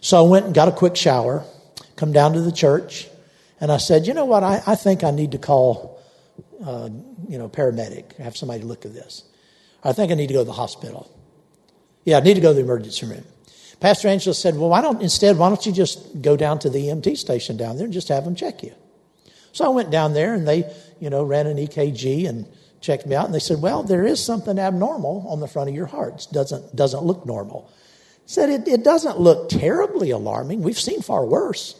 [0.02, 1.44] So I went and got a quick shower,
[1.96, 3.08] come down to the church,
[3.60, 6.02] and I said, you know what, I, I think I need to call,
[6.64, 6.90] uh,
[7.28, 9.24] you know, paramedic, have somebody look at this.
[9.84, 11.12] I think I need to go to the hospital.
[12.06, 13.26] Yeah, I need to go to the emergency room.
[13.80, 16.80] Pastor Angela said, well, why don't, instead, why don't you just go down to the
[16.80, 18.74] EMT station down there and just have them check you?
[19.52, 22.46] So I went down there and they, you know, ran an EKG and
[22.82, 25.76] checked me out, and they said, "Well, there is something abnormal on the front of
[25.76, 26.26] your heart.
[26.26, 27.70] It doesn't doesn't look normal."
[28.28, 30.64] Said it, it doesn't look terribly alarming.
[30.64, 31.76] We've seen far worse,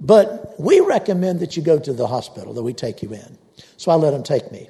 [0.00, 2.52] but we recommend that you go to the hospital.
[2.54, 3.38] That we take you in.
[3.76, 4.68] So I let them take me.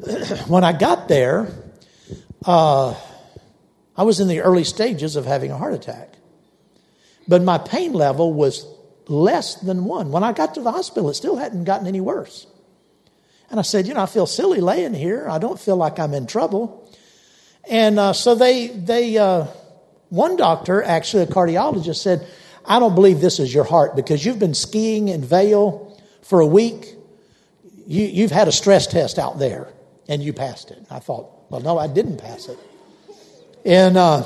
[0.46, 1.48] when I got there,
[2.44, 2.94] uh,
[3.96, 6.14] I was in the early stages of having a heart attack,
[7.26, 8.66] but my pain level was
[9.08, 10.12] less than one.
[10.12, 12.46] When I got to the hospital, it still hadn't gotten any worse.
[13.50, 15.28] And I said, You know, I feel silly laying here.
[15.28, 16.88] I don't feel like I'm in trouble.
[17.68, 19.46] And uh, so they, they uh,
[20.08, 22.26] one doctor, actually a cardiologist, said,
[22.64, 26.46] I don't believe this is your heart because you've been skiing in Vail for a
[26.46, 26.94] week.
[27.86, 29.68] You, you've had a stress test out there
[30.08, 30.84] and you passed it.
[30.90, 32.58] I thought, well, no, I didn't pass it.
[33.64, 34.24] And uh,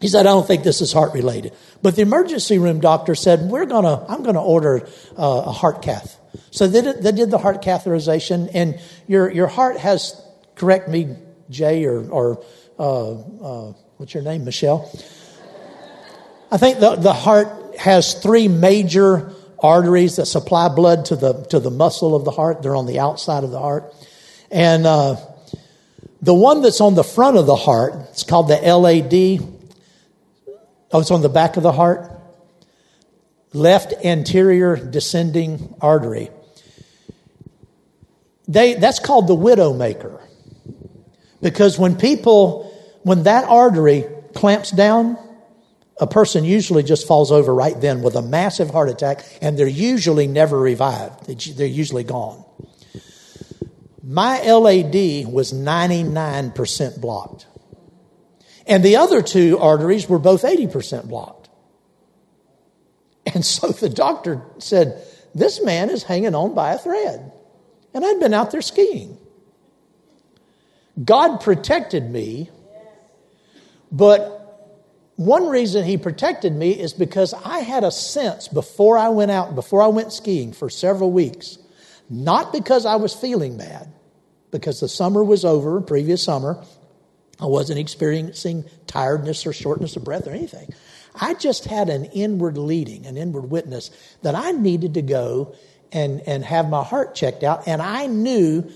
[0.00, 1.54] he said, I don't think this is heart related.
[1.82, 5.82] But the emergency room doctor said, we're gonna, I'm going to order uh, a heart
[5.82, 6.18] cath.
[6.50, 10.20] So they did, they did the heart catheterization, and your, your heart has,
[10.54, 11.16] correct me,
[11.50, 12.44] Jay, or, or
[12.78, 14.90] uh, uh, what's your name, Michelle?
[16.50, 21.58] I think the, the heart has three major arteries that supply blood to the, to
[21.58, 22.62] the muscle of the heart.
[22.62, 23.94] They're on the outside of the heart.
[24.50, 25.16] And uh,
[26.22, 29.46] the one that's on the front of the heart, it's called the LAD.
[30.92, 32.15] Oh, it's on the back of the heart.
[33.56, 36.28] Left anterior descending artery.
[38.46, 40.20] They, that's called the widowmaker.
[41.40, 42.70] Because when people,
[43.02, 45.16] when that artery clamps down,
[45.98, 49.66] a person usually just falls over right then with a massive heart attack, and they're
[49.66, 51.26] usually never revived.
[51.56, 52.44] They're usually gone.
[54.02, 57.46] My LAD was 99% blocked.
[58.66, 61.45] And the other two arteries were both 80% blocked.
[63.36, 67.32] And so the doctor said, This man is hanging on by a thread.
[67.92, 69.18] And I'd been out there skiing.
[71.02, 72.48] God protected me,
[73.92, 74.32] but
[75.16, 79.54] one reason he protected me is because I had a sense before I went out,
[79.54, 81.58] before I went skiing for several weeks,
[82.08, 83.92] not because I was feeling bad,
[84.50, 86.64] because the summer was over, previous summer,
[87.38, 90.72] I wasn't experiencing tiredness or shortness of breath or anything.
[91.20, 93.90] I just had an inward leading, an inward witness
[94.22, 95.54] that I needed to go
[95.92, 97.66] and, and have my heart checked out.
[97.66, 98.70] And I knew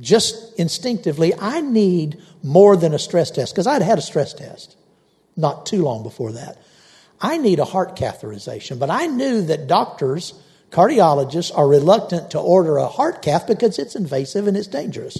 [0.00, 4.76] just instinctively, I need more than a stress test because I'd had a stress test
[5.36, 6.58] not too long before that.
[7.20, 10.34] I need a heart catheterization, but I knew that doctors,
[10.70, 15.18] cardiologists, are reluctant to order a heart cath because it's invasive and it's dangerous.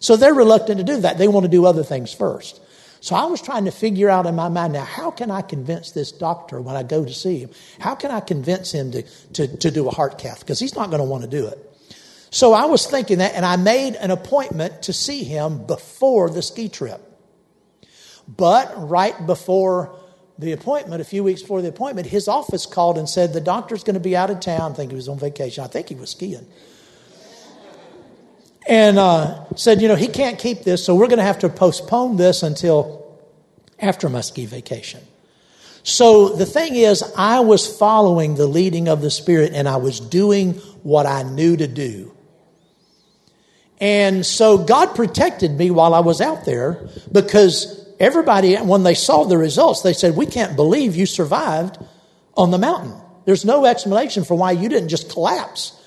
[0.00, 1.18] So they're reluctant to do that.
[1.18, 2.60] They want to do other things first.
[3.04, 5.90] So I was trying to figure out in my mind now, how can I convince
[5.90, 7.50] this doctor when I go to see him?
[7.78, 9.02] How can I convince him to,
[9.34, 10.40] to, to do a heart cath?
[10.40, 11.58] Because he's not going to want to do it.
[12.30, 16.40] So I was thinking that, and I made an appointment to see him before the
[16.40, 17.02] ski trip.
[18.26, 20.00] But right before
[20.38, 23.84] the appointment, a few weeks before the appointment, his office called and said the doctor's
[23.84, 24.72] going to be out of town.
[24.72, 25.62] I think he was on vacation.
[25.62, 26.46] I think he was skiing.
[28.66, 31.48] And uh, said, you know, he can't keep this, so we're going to have to
[31.48, 33.18] postpone this until
[33.78, 35.00] after Muskie vacation.
[35.82, 40.00] So the thing is, I was following the leading of the Spirit and I was
[40.00, 42.14] doing what I knew to do.
[43.80, 49.24] And so God protected me while I was out there because everybody, when they saw
[49.24, 51.76] the results, they said, We can't believe you survived
[52.34, 52.94] on the mountain.
[53.26, 55.78] There's no explanation for why you didn't just collapse.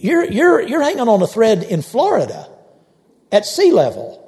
[0.00, 2.48] You're, you're, you're hanging on a thread in Florida
[3.32, 4.24] at sea level,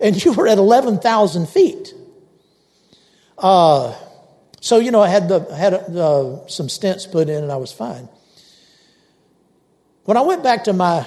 [0.00, 1.94] and you were at 11,000 feet.
[3.38, 3.94] Uh,
[4.60, 7.72] so, you know, I had, the, had uh, some stents put in, and I was
[7.72, 8.08] fine.
[10.04, 11.06] When I went back to my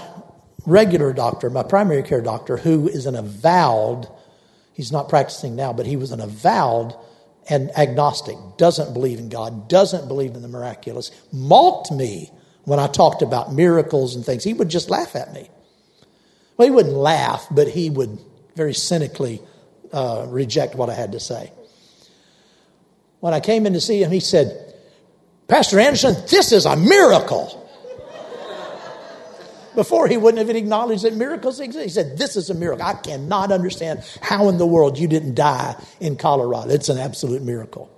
[0.65, 4.07] regular doctor, my primary care doctor, who is an avowed
[4.75, 6.93] He's not practicing now, but he was an avowed
[7.49, 12.29] and agnostic, doesn't believe in God, doesn't believe in the miraculous, mocked me
[12.65, 14.43] when I talked about miracles and things.
[14.43, 15.49] He would just laugh at me.
[16.57, 18.19] Well, he wouldn't laugh, but he would
[18.55, 19.41] very cynically
[19.93, 21.51] uh, reject what I had to say.
[23.19, 24.73] When I came in to see him, he said,
[25.47, 27.61] Pastor Anderson, this is a miracle.
[29.75, 31.83] Before he wouldn't have acknowledged that miracles exist.
[31.83, 32.85] He said, This is a miracle.
[32.85, 36.71] I cannot understand how in the world you didn't die in Colorado.
[36.71, 37.91] It's an absolute miracle.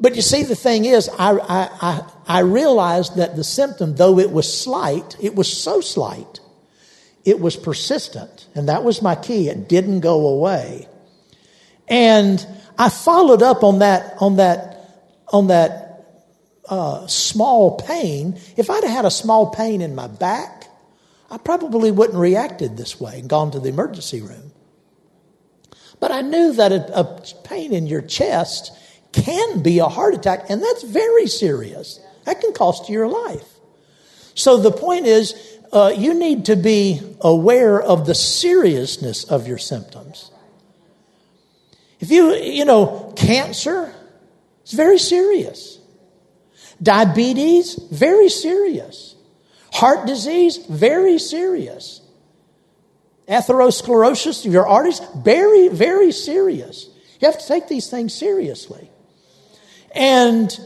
[0.00, 4.18] But you see, the thing is, I, I, I, I realized that the symptom, though
[4.18, 6.40] it was slight, it was so slight,
[7.24, 8.48] it was persistent.
[8.54, 9.48] And that was my key.
[9.48, 10.88] It didn't go away.
[11.86, 12.44] And
[12.78, 15.90] I followed up on that, on that, on that
[16.66, 20.66] uh, small pain, if I'd had a small pain in my back,
[21.30, 24.52] I probably wouldn't reacted this way and gone to the emergency room.
[26.00, 28.72] But I knew that a, a pain in your chest
[29.12, 32.00] can be a heart attack, and that's very serious.
[32.24, 33.48] That can cost you your life.
[34.34, 35.34] So the point is,
[35.72, 40.30] uh, you need to be aware of the seriousness of your symptoms.
[41.98, 43.92] If you, you know, cancer,
[44.62, 45.78] it's very serious.
[46.82, 49.14] Diabetes, very serious.
[49.72, 52.00] Heart disease, very serious.
[53.28, 56.88] atherosclerosis of your arteries, very, very serious.
[57.20, 58.90] You have to take these things seriously.
[59.92, 60.58] And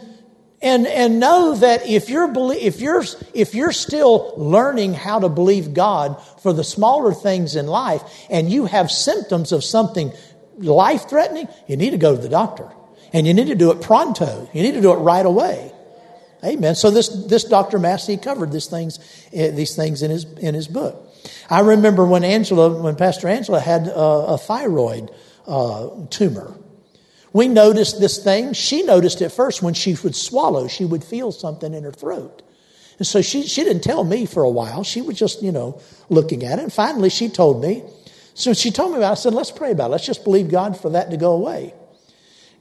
[0.64, 3.05] and and know that if you're if you're
[3.35, 8.51] if you're still learning how to believe God for the smaller things in life and
[8.51, 10.12] you have symptoms of something
[10.57, 12.70] life threatening, you need to go to the doctor.
[13.12, 14.49] And you need to do it pronto.
[14.53, 15.70] You need to do it right away.
[16.43, 16.75] Amen.
[16.75, 17.79] So this this Dr.
[17.79, 18.99] Massey covered these things
[19.33, 21.11] eh, these things in his in his book.
[21.51, 25.11] I remember when Angela when Pastor Angela had a, a thyroid
[25.47, 26.55] uh, tumor
[27.35, 28.53] we noticed this thing.
[28.53, 32.43] She noticed it first when she would swallow, she would feel something in her throat.
[32.97, 34.85] And so she, she didn't tell me for a while.
[34.85, 36.62] She was just, you know, looking at it.
[36.62, 37.82] And finally she told me.
[38.35, 39.12] So she told me about it.
[39.12, 39.91] I said, let's pray about it.
[39.91, 41.74] Let's just believe God for that to go away.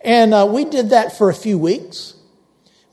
[0.01, 2.15] And uh, we did that for a few weeks.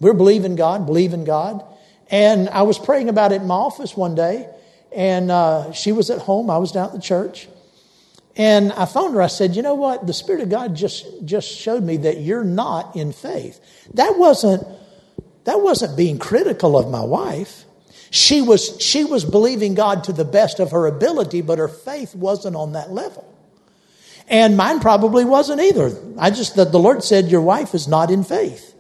[0.01, 1.65] We're believing God, believing God.
[2.11, 4.49] And I was praying about it in my office one day.
[4.95, 6.51] And uh, she was at home.
[6.51, 7.49] I was down at the church.
[8.37, 9.23] And I phoned her.
[9.23, 10.07] I said, "You know what?
[10.07, 13.61] The Spirit of God just just showed me that you're not in faith."
[13.95, 14.67] That wasn't
[15.45, 17.65] that wasn't being critical of my wife.
[18.11, 22.15] She was she was believing God to the best of her ability, but her faith
[22.15, 23.27] wasn't on that level.
[24.29, 25.93] And mine probably wasn't either.
[26.17, 28.71] I just that the Lord said your wife is not in faith.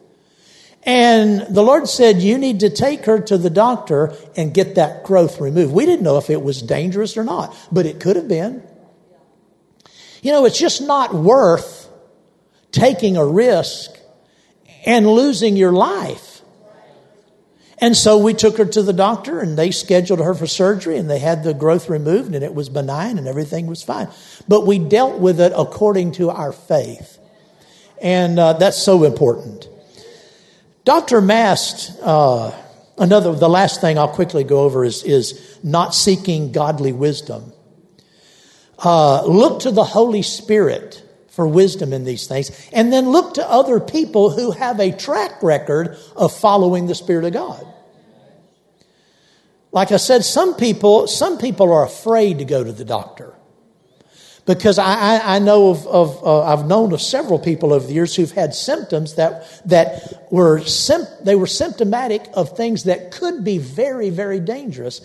[0.82, 5.04] And the Lord said, You need to take her to the doctor and get that
[5.04, 5.72] growth removed.
[5.72, 8.62] We didn't know if it was dangerous or not, but it could have been.
[10.22, 11.88] You know, it's just not worth
[12.72, 13.90] taking a risk
[14.84, 16.42] and losing your life.
[17.78, 21.08] And so we took her to the doctor and they scheduled her for surgery and
[21.08, 24.08] they had the growth removed and it was benign and everything was fine.
[24.46, 27.18] But we dealt with it according to our faith.
[28.02, 29.66] And uh, that's so important.
[30.84, 31.22] Dr.
[31.22, 32.52] Mast, uh,
[32.98, 37.52] another, the last thing I'll quickly go over is, is not seeking godly wisdom.
[38.82, 43.48] Uh, look to the Holy Spirit for wisdom in these things, and then look to
[43.48, 47.66] other people who have a track record of following the Spirit of God.
[49.72, 53.34] Like I said, some people, some people are afraid to go to the doctor
[54.46, 57.92] because I, I, I know of, of uh, I've known of several people over the
[57.92, 60.60] years who've had symptoms that that were
[61.22, 65.00] they were symptomatic of things that could be very very dangerous,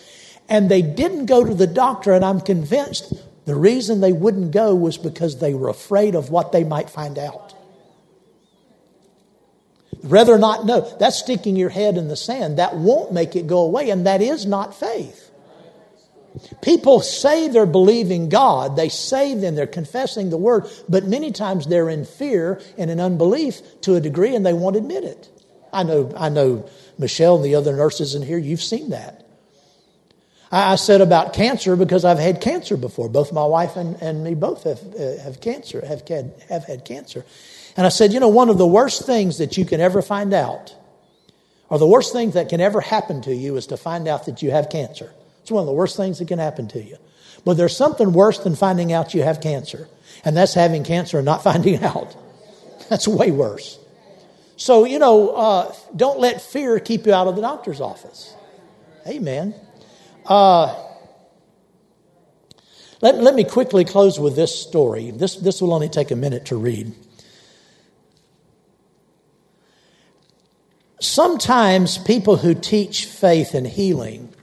[0.49, 2.13] and they didn't go to the doctor.
[2.13, 3.13] And I'm convinced
[3.45, 7.17] the reason they wouldn't go was because they were afraid of what they might find
[7.17, 7.53] out.
[10.03, 10.81] Rather not know.
[10.99, 12.59] That's sticking your head in the sand.
[12.59, 15.31] That won't make it go away, and that is not faith.
[16.61, 21.65] People say they're believing God, they say then they're confessing the word, but many times
[21.65, 25.29] they're in fear and in unbelief to a degree and they won't admit it.
[25.71, 29.24] I know, I know Michelle and the other nurses in here, you've seen that.
[30.51, 33.09] I said about cancer because I've had cancer before.
[33.09, 36.85] Both my wife and, and me both have, uh, have cancer, have had, have had
[36.85, 37.25] cancer.
[37.75, 40.33] And I said, you know, one of the worst things that you can ever find
[40.33, 40.73] out,
[41.69, 44.41] or the worst thing that can ever happen to you, is to find out that
[44.41, 45.11] you have cancer.
[45.41, 46.97] It's one of the worst things that can happen to you.
[47.43, 49.87] But there's something worse than finding out you have cancer,
[50.23, 52.15] and that's having cancer and not finding out.
[52.89, 53.79] That's way worse.
[54.57, 58.33] So, you know, uh, don't let fear keep you out of the doctor's office.
[59.05, 59.53] Amen.
[60.25, 60.75] Uh,
[63.01, 65.11] let, let me quickly close with this story.
[65.11, 66.93] This, this will only take a minute to read.
[70.99, 74.33] Sometimes people who teach faith and healing,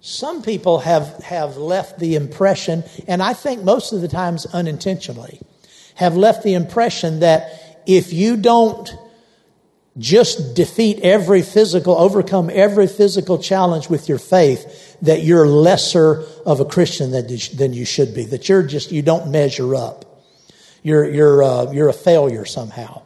[0.00, 5.40] some people have, have left the impression, and I think most of the times unintentionally,
[5.94, 8.90] have left the impression that if you don't
[10.00, 16.60] just defeat every physical, overcome every physical challenge with your faith, that you're lesser of
[16.60, 17.28] a Christian than,
[17.74, 20.06] you should be, that you're just, you don't measure up.
[20.82, 23.02] You're, you're, uh, you're a failure somehow.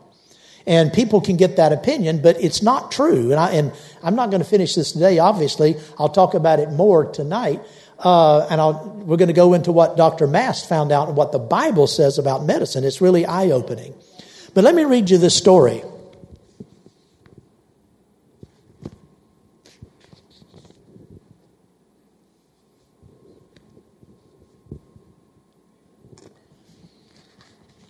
[0.66, 3.32] And people can get that opinion, but it's not true.
[3.32, 3.72] And, I, and
[4.02, 5.76] I'm not going to finish this today, obviously.
[5.98, 7.60] I'll talk about it more tonight.
[7.98, 10.28] Uh, and I'll, we're going to go into what Dr.
[10.28, 12.84] Mast found out and what the Bible says about medicine.
[12.84, 13.94] It's really eye opening.
[14.54, 15.82] But let me read you this story.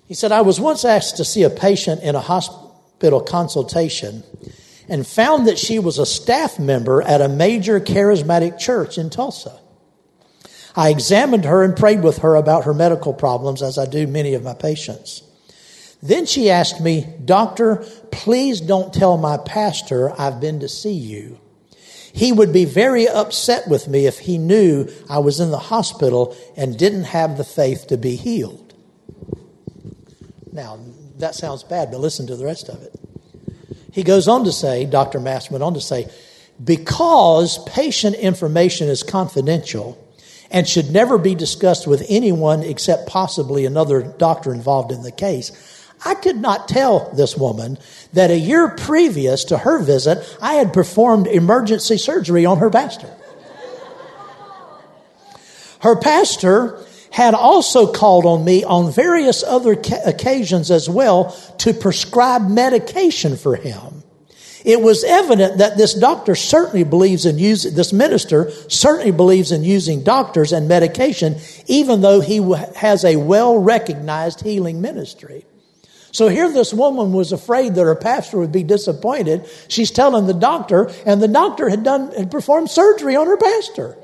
[0.07, 4.23] He said, I was once asked to see a patient in a hospital consultation
[4.89, 9.59] and found that she was a staff member at a major charismatic church in Tulsa.
[10.77, 14.35] I examined her and prayed with her about her medical problems, as I do many
[14.35, 15.23] of my patients.
[16.03, 17.77] Then she asked me, Doctor,
[18.11, 21.41] please don't tell my pastor I've been to see you.
[22.13, 26.37] He would be very upset with me if he knew I was in the hospital
[26.57, 28.74] and didn't have the faith to be healed.
[30.55, 30.79] Now,
[31.19, 32.95] that sounds bad, but listen to the rest of it.
[33.93, 35.19] He goes on to say, Dr.
[35.19, 36.09] Mast went on to say,
[36.63, 39.99] because patient information is confidential
[40.53, 45.51] and should never be discussed with anyone except possibly another doctor involved in the case,
[46.05, 47.77] I could not tell this woman
[48.13, 53.11] that a year previous to her visit, I had performed emergency surgery on her pastor.
[55.81, 56.79] Her pastor
[57.15, 63.55] had also called on me on various other occasions as well to prescribe medication for
[63.55, 64.03] him.
[64.65, 69.63] It was evident that this doctor certainly believes in using, this minister certainly believes in
[69.63, 71.37] using doctors and medication,
[71.69, 72.39] even though he
[72.75, 75.45] has a well recognized healing ministry.
[76.11, 79.49] So here this woman was afraid that her pastor would be disappointed.
[79.69, 83.99] She's telling the doctor, and the doctor had done, had performed surgery on her pastor.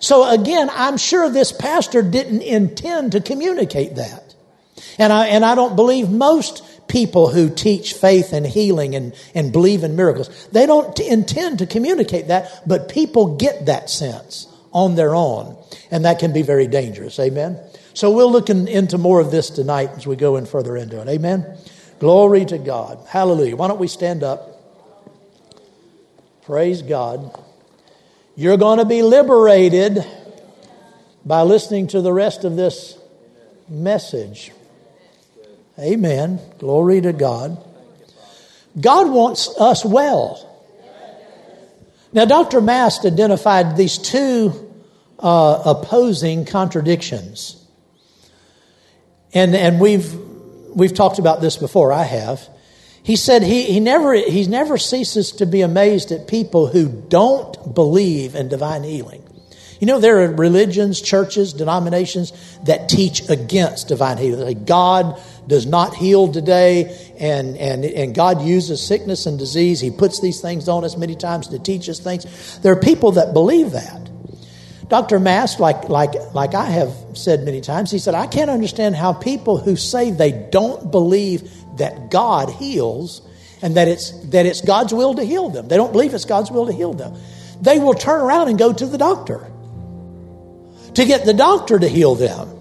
[0.00, 4.34] So again, I'm sure this pastor didn't intend to communicate that.
[4.98, 9.52] And I, and I don't believe most people who teach faith and healing and, and
[9.52, 14.94] believe in miracles, they don't intend to communicate that, but people get that sense on
[14.94, 15.56] their own.
[15.90, 17.18] And that can be very dangerous.
[17.18, 17.58] Amen.
[17.94, 21.00] So we'll look in, into more of this tonight as we go in further into
[21.00, 21.08] it.
[21.08, 21.56] Amen.
[21.98, 22.98] Glory to God.
[23.08, 23.56] Hallelujah.
[23.56, 24.52] Why don't we stand up?
[26.44, 27.42] Praise God.
[28.38, 30.04] You're going to be liberated
[31.24, 32.98] by listening to the rest of this
[33.66, 34.52] message.
[35.78, 36.38] Amen.
[36.58, 37.56] Glory to God.
[38.78, 40.42] God wants us well.
[42.12, 42.60] Now, Dr.
[42.60, 44.70] Mast identified these two
[45.18, 47.64] uh, opposing contradictions.
[49.32, 50.12] And, and we've,
[50.74, 52.46] we've talked about this before, I have.
[53.06, 57.72] He said he, he, never, he never ceases to be amazed at people who don't
[57.72, 59.22] believe in divine healing.
[59.78, 62.32] You know, there are religions, churches, denominations
[62.64, 64.40] that teach against divine healing.
[64.40, 69.78] Like God does not heal today, and, and, and God uses sickness and disease.
[69.78, 72.58] He puts these things on us many times to teach us things.
[72.58, 74.10] There are people that believe that.
[74.88, 75.20] Dr.
[75.20, 79.12] Mast, like, like, like I have said many times, he said, I can't understand how
[79.12, 81.48] people who say they don't believe
[81.78, 83.22] that God heals
[83.62, 86.50] and that it's, that it's God's will to heal them, they don't believe it's God's
[86.50, 87.16] will to heal them,
[87.60, 89.50] they will turn around and go to the doctor
[90.94, 92.52] to get the doctor to heal them.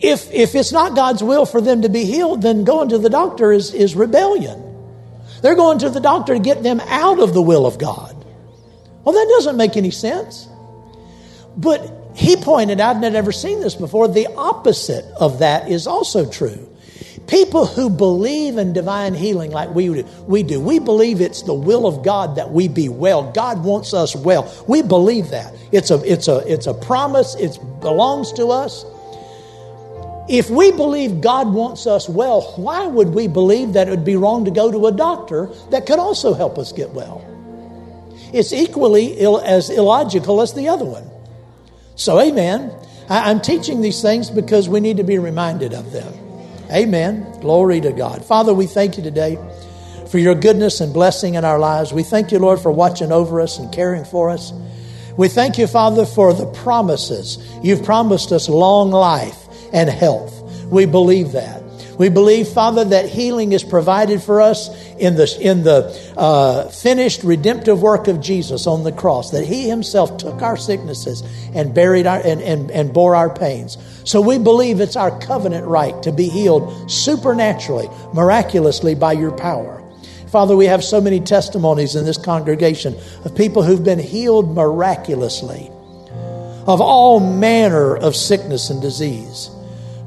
[0.00, 3.10] If, if it's not God's will for them to be healed, then going to the
[3.10, 4.64] doctor is, is rebellion.
[5.42, 8.14] They're going to the doctor to get them out of the will of God.
[9.04, 10.48] Well, that doesn't make any sense.
[11.56, 15.86] But he pointed out, and I'd never seen this before, the opposite of that is
[15.86, 16.68] also true.
[17.28, 21.52] People who believe in divine healing like we do, we do, we believe it's the
[21.52, 23.30] will of God that we be well.
[23.32, 24.50] God wants us well.
[24.66, 25.54] We believe that.
[25.70, 27.34] It's a, it's a, it's a promise.
[27.34, 28.86] It belongs to us.
[30.30, 34.16] If we believe God wants us well, why would we believe that it would be
[34.16, 37.24] wrong to go to a doctor that could also help us get well?
[38.32, 41.08] It's equally Ill, as illogical as the other one.
[41.94, 42.72] So, amen.
[43.10, 46.27] I, I'm teaching these things because we need to be reminded of them.
[46.70, 47.40] Amen.
[47.40, 48.24] Glory to God.
[48.24, 49.38] Father, we thank you today
[50.10, 51.92] for your goodness and blessing in our lives.
[51.92, 54.52] We thank you, Lord, for watching over us and caring for us.
[55.16, 57.38] We thank you, Father, for the promises.
[57.62, 60.34] You've promised us long life and health.
[60.66, 61.62] We believe that.
[61.98, 64.68] We believe, Father, that healing is provided for us
[64.98, 69.68] in the, in the uh, finished redemptive work of Jesus on the cross, that He
[69.68, 71.24] Himself took our sicknesses
[71.54, 73.76] and buried our and, and, and bore our pains.
[74.04, 79.82] So we believe it's our covenant right to be healed supernaturally, miraculously by your power.
[80.28, 82.94] Father, we have so many testimonies in this congregation
[83.24, 85.68] of people who've been healed miraculously
[86.68, 89.50] of all manner of sickness and disease.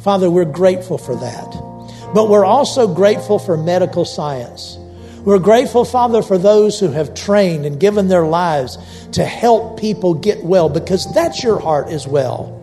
[0.01, 1.70] Father, we're grateful for that.
[2.13, 4.77] But we're also grateful for medical science.
[5.23, 8.77] We're grateful, Father, for those who have trained and given their lives
[9.13, 12.57] to help people get well because that's your heart as well.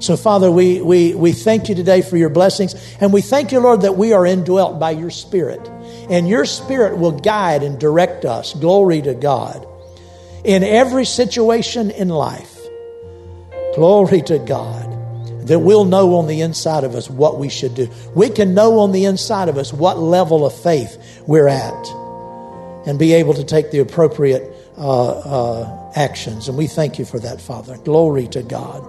[0.00, 2.74] So, Father, we, we, we thank you today for your blessings.
[3.00, 5.60] And we thank you, Lord, that we are indwelt by your Spirit.
[6.08, 8.54] And your Spirit will guide and direct us.
[8.54, 9.66] Glory to God.
[10.42, 12.58] In every situation in life.
[13.74, 14.89] Glory to God
[15.50, 17.90] that we'll know on the inside of us what we should do.
[18.14, 21.88] We can know on the inside of us what level of faith we're at
[22.86, 26.46] and be able to take the appropriate uh, uh, actions.
[26.46, 27.76] And we thank you for that, Father.
[27.78, 28.88] Glory to God.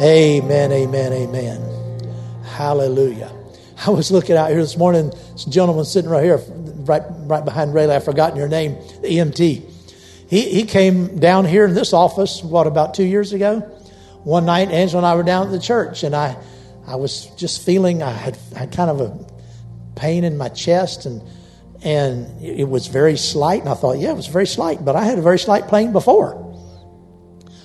[0.00, 2.44] Amen, amen, amen.
[2.44, 3.32] Hallelujah.
[3.84, 7.74] I was looking out here this morning, this gentleman sitting right here, right, right behind
[7.74, 9.38] Rayleigh, I've forgotten your name, the EMT.
[10.28, 13.68] he, he came down here in this office, what, about two years ago?
[14.26, 16.36] One night, Angela and I were down at the church, and I,
[16.84, 19.24] I was just feeling I had, had kind of a
[19.94, 21.22] pain in my chest, and,
[21.80, 23.60] and it was very slight.
[23.60, 25.92] And I thought, yeah, it was very slight, but I had a very slight pain
[25.92, 26.42] before.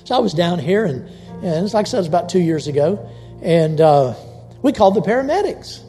[0.04, 1.10] So I was down here, and,
[1.44, 3.10] and it's like I said, it was about two years ago,
[3.42, 4.14] and uh,
[4.62, 5.82] we called the paramedics.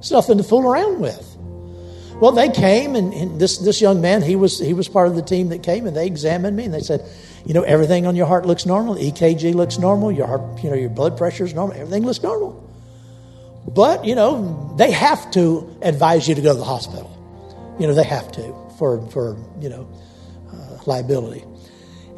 [0.00, 1.34] It's nothing to fool around with.
[2.20, 5.14] Well, they came, and, and, this, this young man, he was, he was part of
[5.14, 7.08] the team that came, and they examined me, and they said,
[7.46, 8.94] you know, everything on your heart looks normal.
[8.96, 10.10] EKG looks normal.
[10.10, 11.76] Your heart, you know, your blood pressure is normal.
[11.76, 12.60] Everything looks normal.
[13.66, 17.10] But, you know, they have to advise you to go to the hospital.
[17.78, 19.88] You know, they have to for, for you know,
[20.52, 21.44] uh, liability.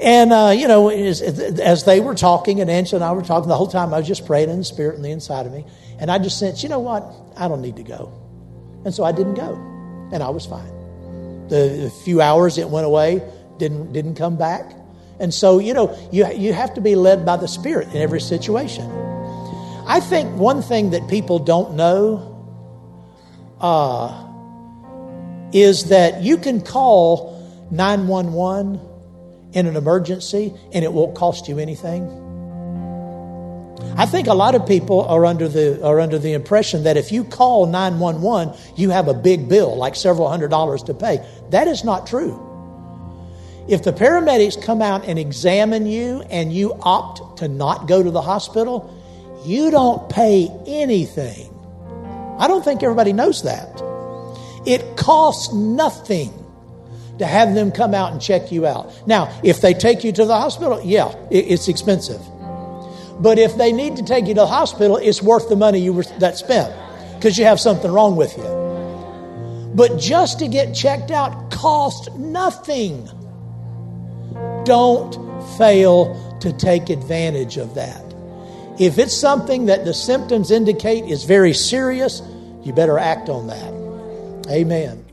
[0.00, 3.48] And, uh, you know, as, as, they were talking, and Angela and I were talking,
[3.48, 5.64] the whole time I was just praying in the spirit in the inside of me.
[5.98, 7.04] And I just sensed, you know what?
[7.36, 8.12] I don't need to go.
[8.84, 9.54] And so I didn't go
[10.12, 10.72] and I was fine.
[11.48, 13.22] The, few hours it went away,
[13.58, 14.72] didn't didn't come back,
[15.18, 18.20] and so you know you you have to be led by the Spirit in every
[18.20, 18.90] situation.
[19.86, 22.32] I think one thing that people don't know
[23.60, 24.24] uh,
[25.52, 27.32] is that you can call
[27.70, 28.80] nine one one
[29.52, 32.24] in an emergency and it won't cost you anything.
[33.96, 37.12] I think a lot of people are under the are under the impression that if
[37.12, 41.26] you call 911, you have a big bill, like several hundred dollars to pay.
[41.50, 42.45] That is not true.
[43.68, 48.10] If the paramedics come out and examine you and you opt to not go to
[48.10, 48.92] the hospital,
[49.44, 51.52] you don't pay anything.
[52.38, 53.82] I don't think everybody knows that.
[54.66, 56.32] It costs nothing
[57.18, 58.92] to have them come out and check you out.
[59.06, 62.20] Now, if they take you to the hospital, yeah, it's expensive.
[63.18, 65.92] But if they need to take you to the hospital, it's worth the money you
[65.92, 66.72] were that spent
[67.14, 69.72] because you have something wrong with you.
[69.74, 73.08] But just to get checked out costs nothing.
[74.66, 75.14] Don't
[75.56, 78.02] fail to take advantage of that.
[78.78, 82.20] If it's something that the symptoms indicate is very serious,
[82.62, 84.52] you better act on that.
[84.52, 85.06] Amen.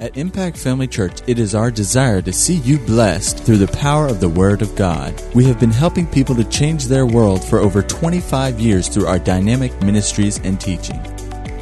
[0.00, 4.08] At Impact Family Church, it is our desire to see you blessed through the power
[4.08, 5.14] of the Word of God.
[5.32, 9.20] We have been helping people to change their world for over 25 years through our
[9.20, 11.00] dynamic ministries and teaching.